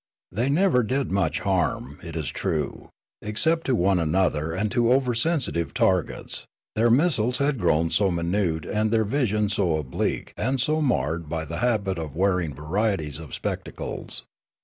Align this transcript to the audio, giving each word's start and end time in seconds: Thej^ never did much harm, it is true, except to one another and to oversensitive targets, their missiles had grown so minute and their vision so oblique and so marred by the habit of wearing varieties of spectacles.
Thej^ 0.33 0.51
never 0.51 0.81
did 0.81 1.11
much 1.11 1.41
harm, 1.41 1.99
it 2.01 2.15
is 2.15 2.29
true, 2.29 2.89
except 3.21 3.67
to 3.67 3.75
one 3.75 3.99
another 3.99 4.51
and 4.51 4.71
to 4.71 4.91
oversensitive 4.91 5.75
targets, 5.75 6.43
their 6.75 6.89
missiles 6.89 7.37
had 7.37 7.59
grown 7.59 7.91
so 7.91 8.09
minute 8.09 8.65
and 8.65 8.89
their 8.89 9.05
vision 9.05 9.47
so 9.47 9.77
oblique 9.77 10.33
and 10.35 10.59
so 10.59 10.81
marred 10.81 11.29
by 11.29 11.45
the 11.45 11.57
habit 11.57 11.99
of 11.99 12.15
wearing 12.15 12.55
varieties 12.55 13.19
of 13.19 13.31
spectacles. 13.35 14.23